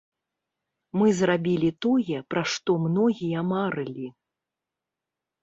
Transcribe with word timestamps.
Мы 0.99 1.11
зрабілі 1.19 1.69
тое, 1.87 2.17
пра 2.35 2.43
што 2.55 2.77
многія 2.87 3.45
марылі. 3.53 4.07